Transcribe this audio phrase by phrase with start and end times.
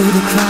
[0.00, 0.49] through the clouds.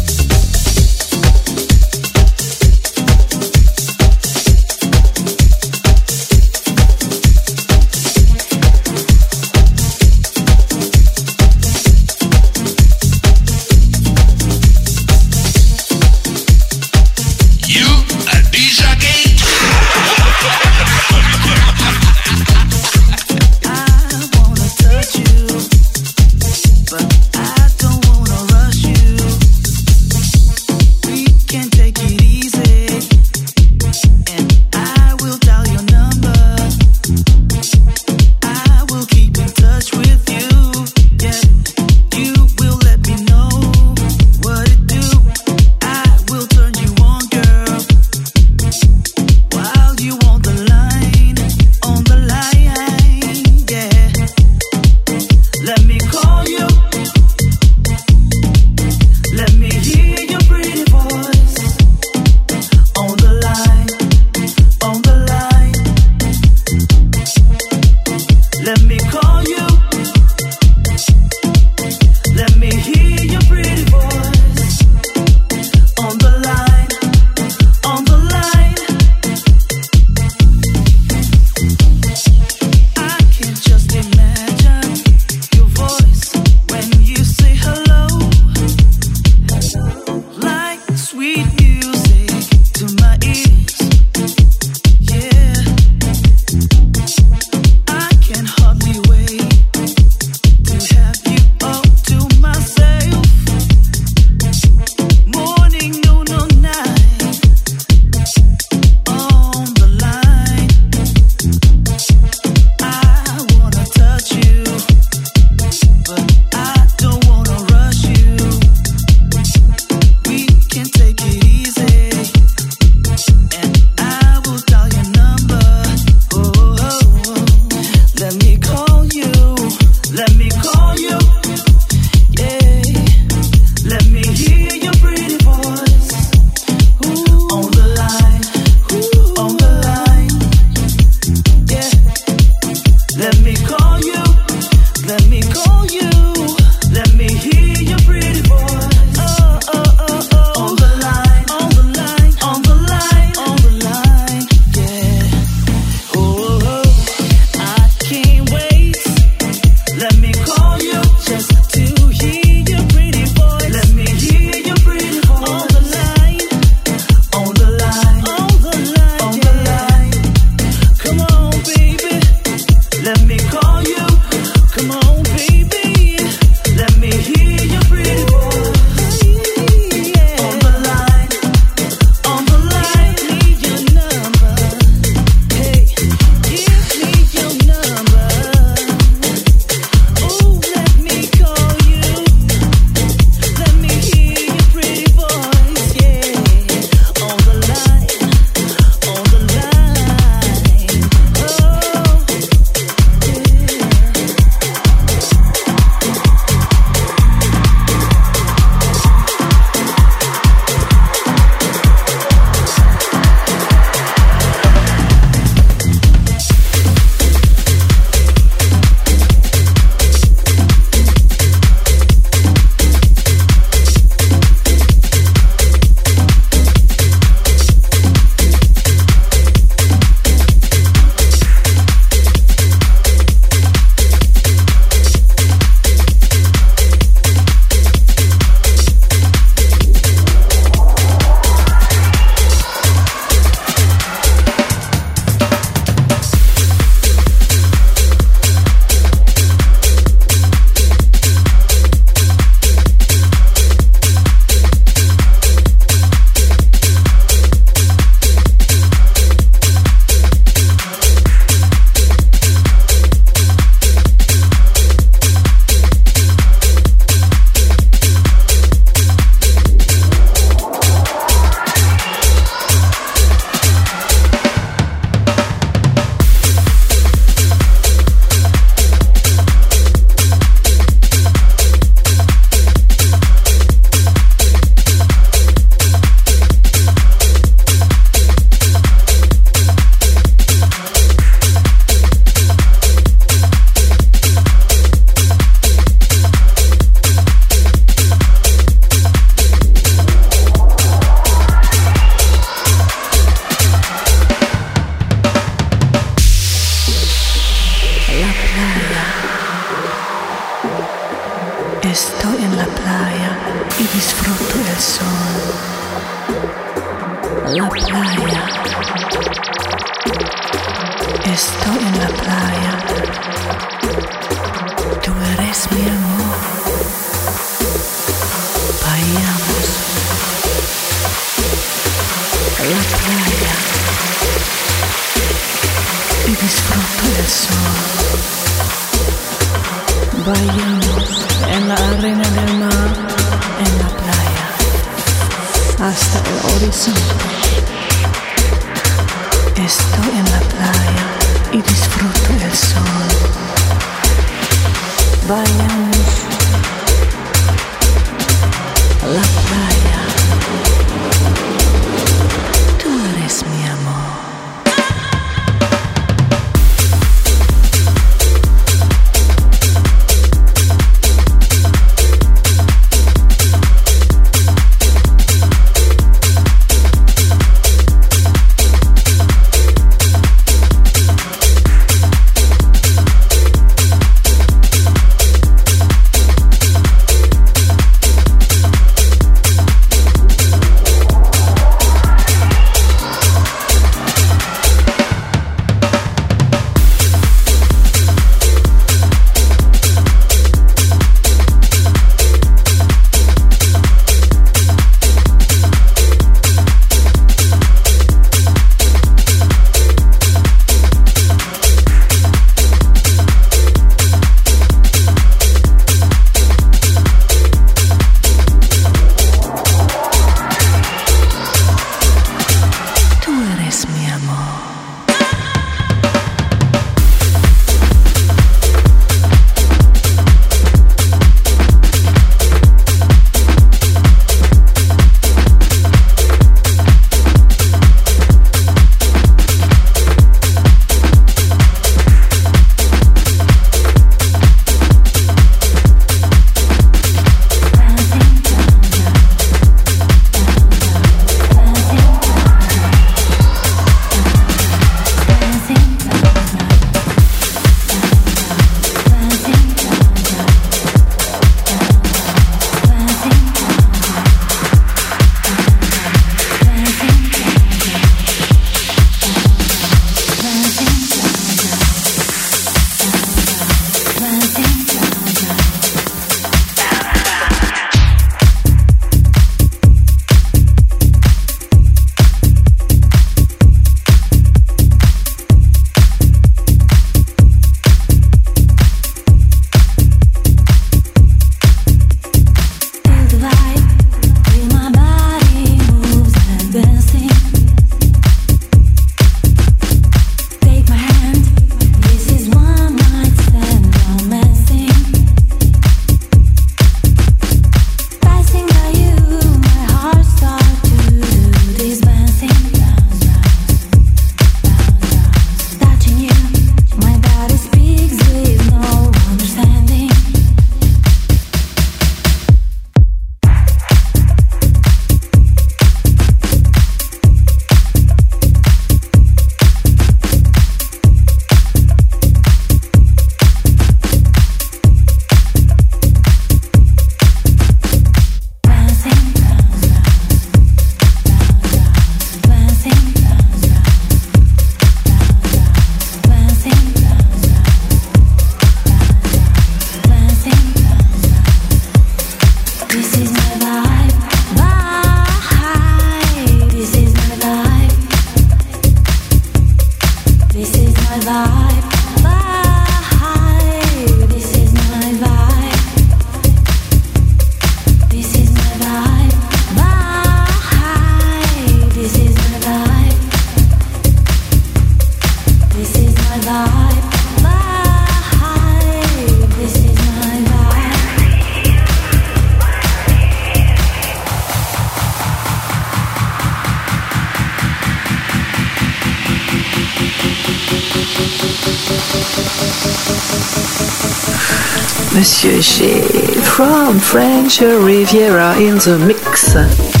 [597.51, 600.00] French Riviera in the mix.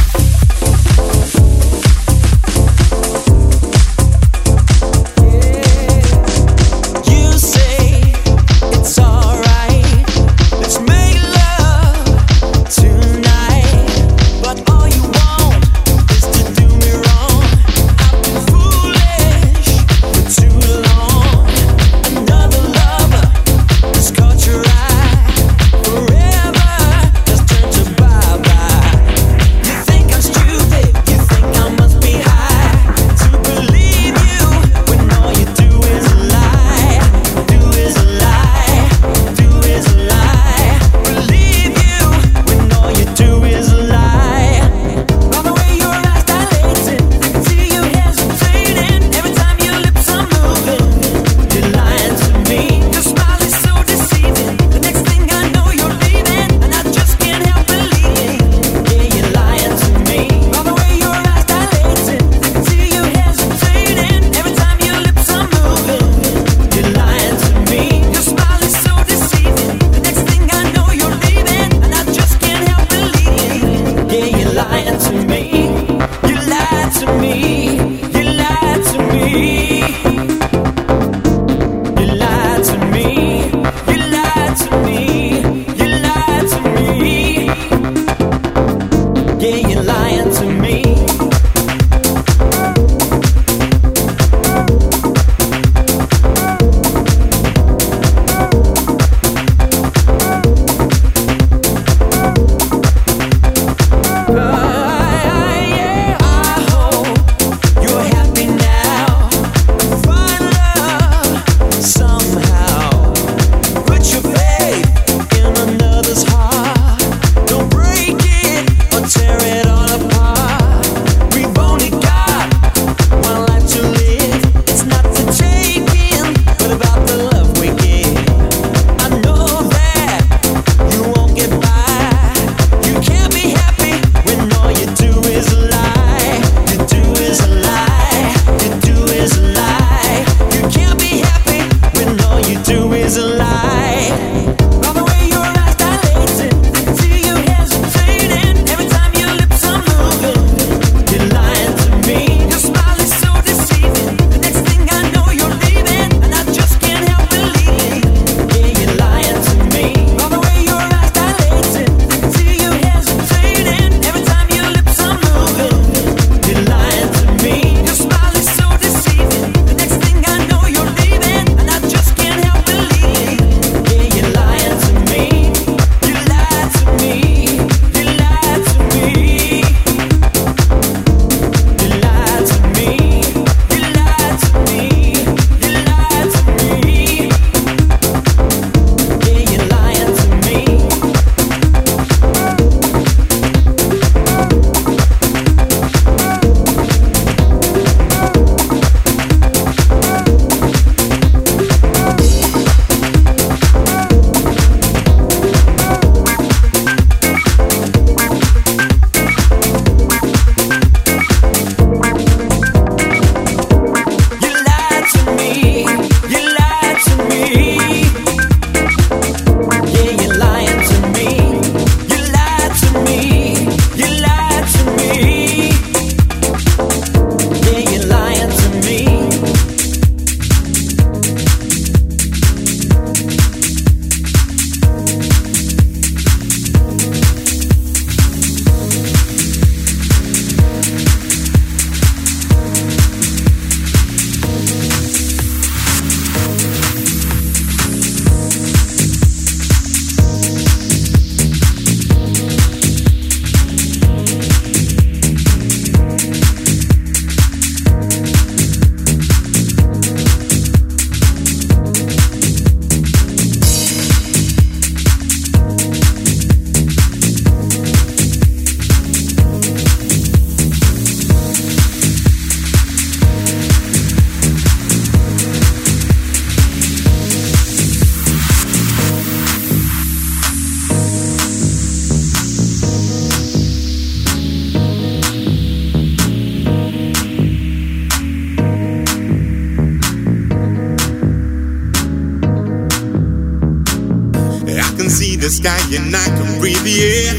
[295.95, 297.33] And I can breathe the air.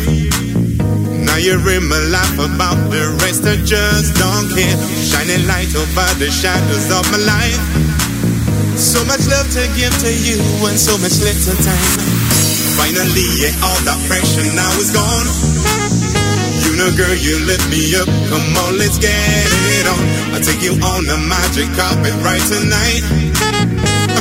[1.24, 4.76] Now you're in my life about the rest, I just don't care.
[5.00, 7.60] Shining light over the shadows of my life.
[8.76, 10.36] So much love to give to you
[10.68, 11.96] and so much little time.
[12.76, 15.28] Finally, yeah, all that pressure now is gone.
[16.66, 18.08] You know, girl, you lift me up.
[18.28, 20.02] Come on, let's get it on.
[20.36, 23.04] I'll take you on the magic carpet right tonight.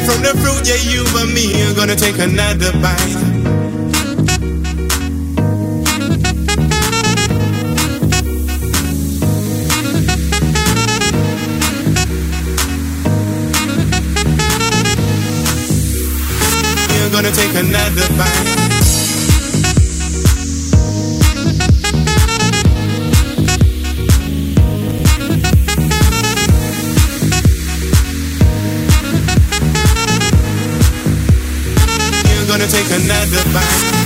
[0.08, 3.31] From the fruit, yeah, you and me are gonna take another bite.
[17.62, 18.58] Another bite.
[32.48, 34.01] gonna take another bite.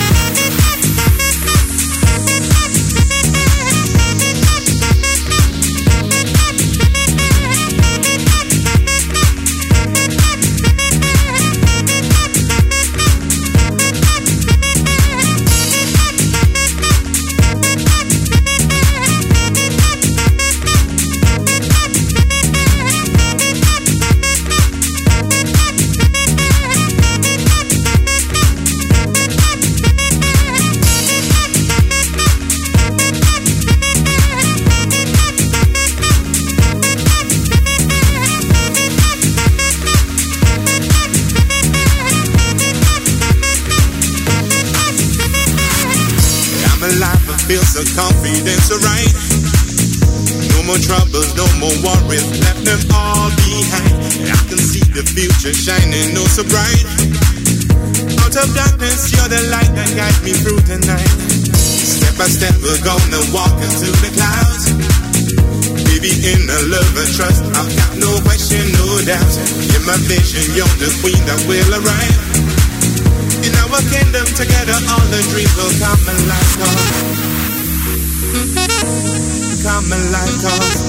[79.92, 80.85] Alive, cause.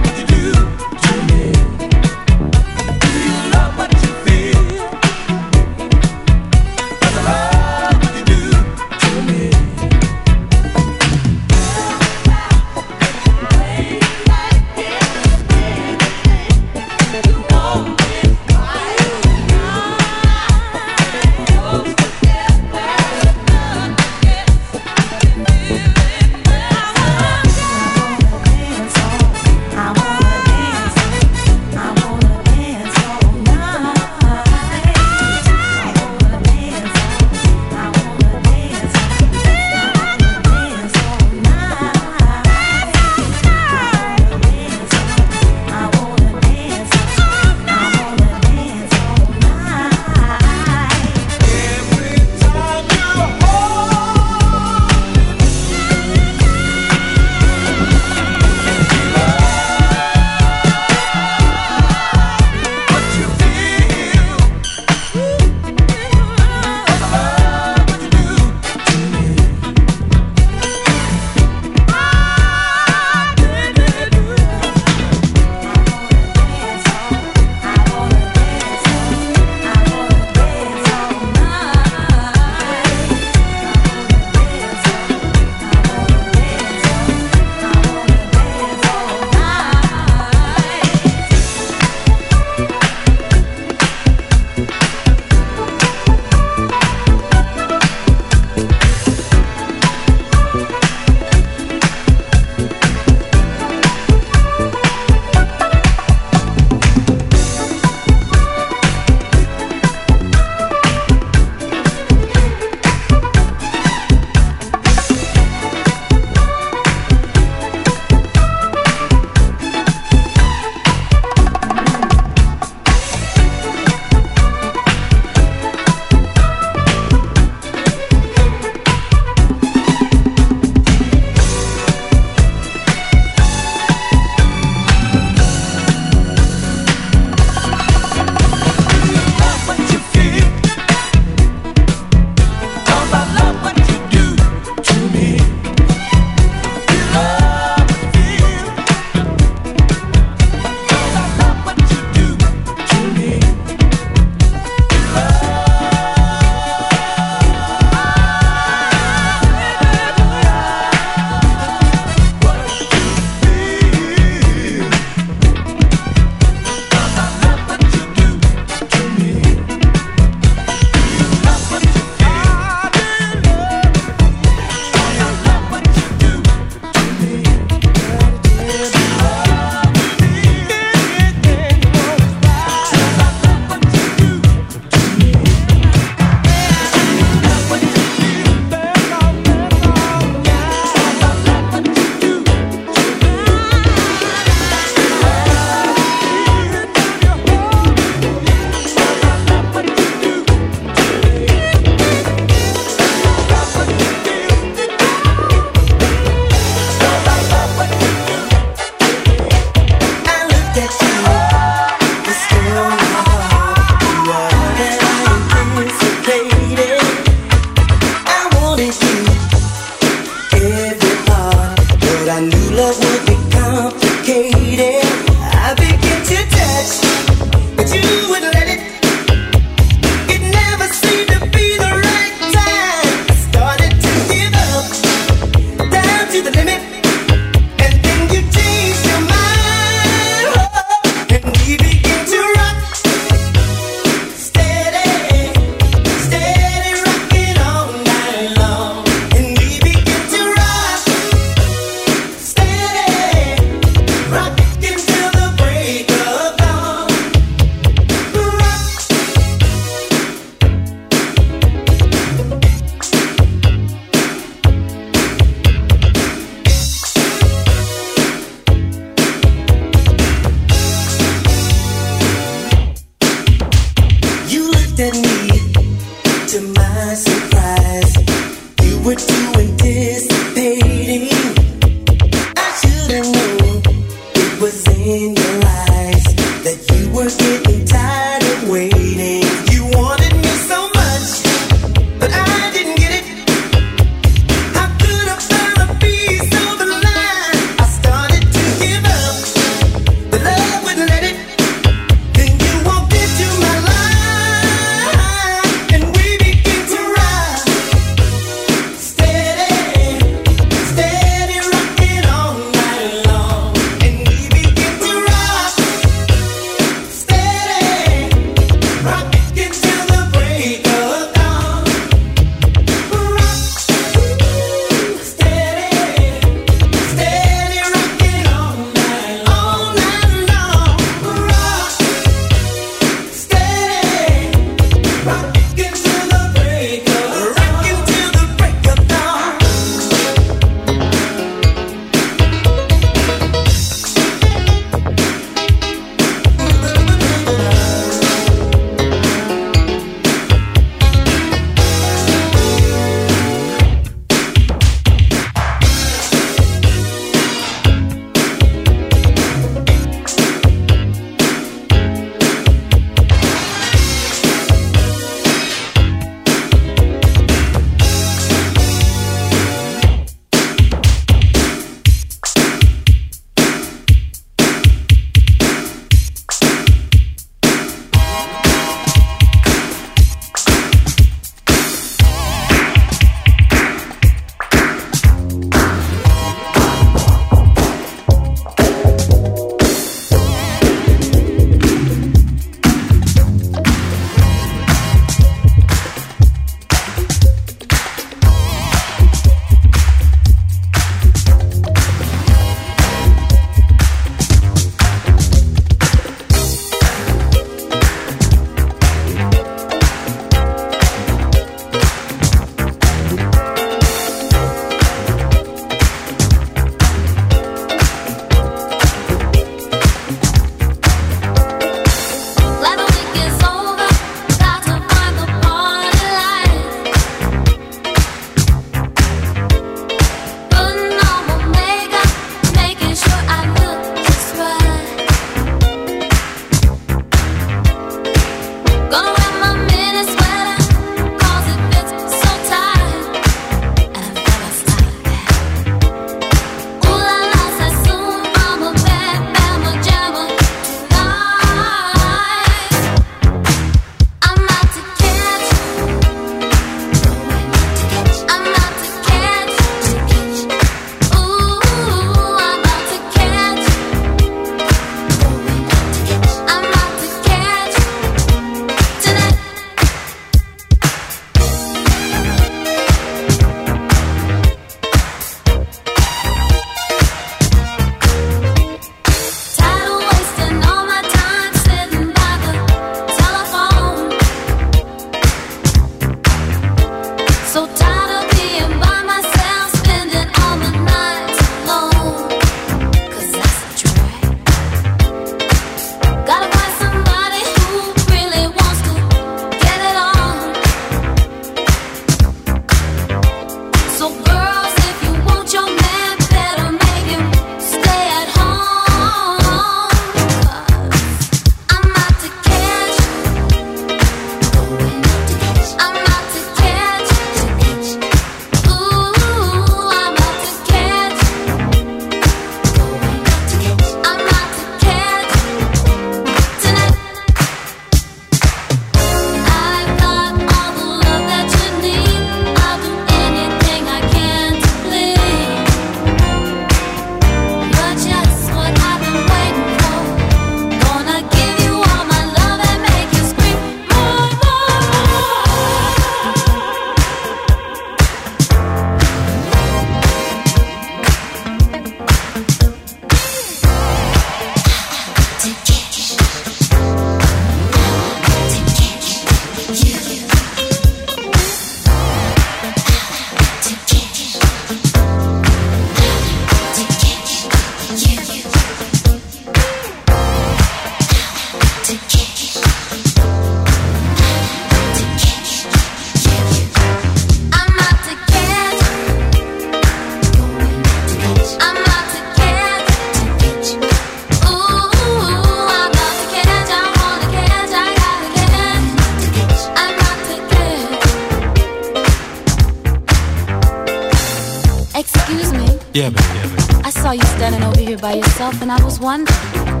[598.70, 600.00] Yourself, and I was wondering,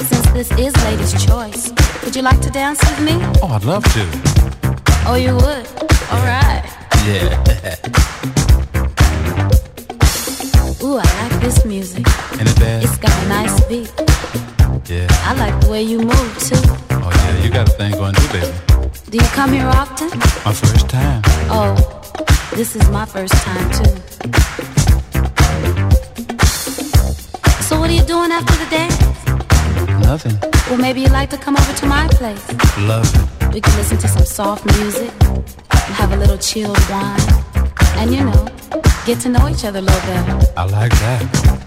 [0.00, 1.72] since this is Lady's Choice,
[2.04, 3.12] would you like to dance with me?
[3.42, 4.06] Oh, I'd love to.
[5.06, 5.66] Oh, you would?
[6.10, 6.62] All right.
[7.06, 7.76] Yeah.
[10.82, 12.06] Ooh, I like this music.
[12.38, 12.84] Ain't it bad?
[12.84, 13.92] It's got a nice beat.
[14.88, 15.06] Yeah.
[15.24, 16.56] I like the way you move, too.
[16.90, 18.52] Oh, yeah, you got a thing going too, baby.
[19.10, 20.08] Do you come here often?
[20.44, 21.22] My first time.
[21.50, 21.74] Oh,
[22.54, 24.61] this is my first time, too.
[27.82, 28.96] What are you doing after the dance?
[30.06, 30.38] Nothing.
[30.70, 32.46] Well, maybe you'd like to come over to my place.
[32.78, 33.54] Love it.
[33.54, 35.10] We can listen to some soft music,
[35.98, 37.20] have a little chilled wine,
[37.98, 38.46] and you know,
[39.04, 40.52] get to know each other a little better.
[40.56, 41.61] I like that.